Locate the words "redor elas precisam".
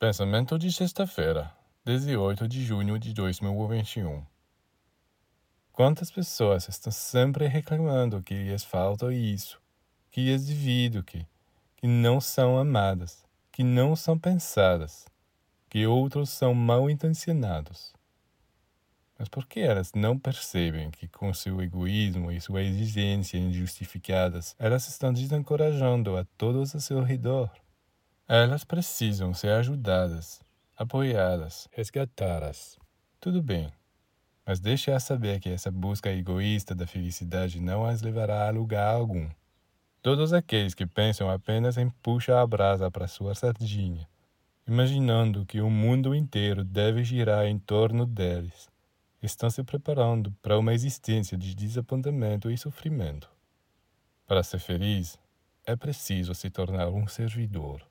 27.02-29.32